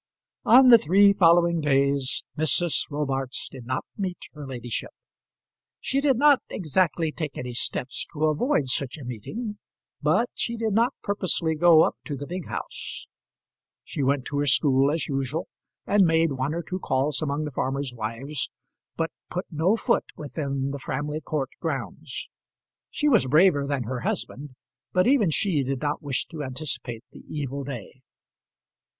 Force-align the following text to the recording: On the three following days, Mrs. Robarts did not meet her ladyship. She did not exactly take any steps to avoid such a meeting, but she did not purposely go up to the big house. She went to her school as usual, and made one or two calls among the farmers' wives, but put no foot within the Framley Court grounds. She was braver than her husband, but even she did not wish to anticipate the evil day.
On 0.45 0.69
the 0.69 0.79
three 0.79 1.13
following 1.13 1.61
days, 1.61 2.23
Mrs. 2.35 2.89
Robarts 2.89 3.47
did 3.49 3.67
not 3.67 3.85
meet 3.95 4.17
her 4.33 4.47
ladyship. 4.47 4.89
She 5.79 6.01
did 6.01 6.17
not 6.17 6.41
exactly 6.49 7.11
take 7.11 7.37
any 7.37 7.53
steps 7.53 8.07
to 8.11 8.25
avoid 8.25 8.67
such 8.67 8.97
a 8.97 9.03
meeting, 9.05 9.59
but 10.01 10.27
she 10.33 10.57
did 10.57 10.73
not 10.73 10.95
purposely 11.03 11.53
go 11.53 11.83
up 11.83 11.97
to 12.05 12.15
the 12.17 12.25
big 12.25 12.47
house. 12.47 13.05
She 13.83 14.01
went 14.01 14.25
to 14.25 14.39
her 14.39 14.47
school 14.47 14.89
as 14.89 15.07
usual, 15.07 15.47
and 15.85 16.03
made 16.07 16.31
one 16.31 16.55
or 16.55 16.63
two 16.63 16.79
calls 16.79 17.21
among 17.21 17.45
the 17.45 17.51
farmers' 17.51 17.93
wives, 17.93 18.49
but 18.97 19.11
put 19.29 19.45
no 19.51 19.75
foot 19.75 20.05
within 20.17 20.71
the 20.71 20.79
Framley 20.79 21.21
Court 21.21 21.51
grounds. 21.59 22.27
She 22.89 23.07
was 23.07 23.27
braver 23.27 23.67
than 23.67 23.83
her 23.83 23.99
husband, 23.99 24.55
but 24.93 25.05
even 25.05 25.29
she 25.29 25.61
did 25.63 25.79
not 25.81 26.01
wish 26.01 26.25
to 26.29 26.41
anticipate 26.43 27.03
the 27.11 27.23
evil 27.27 27.63
day. 27.63 28.01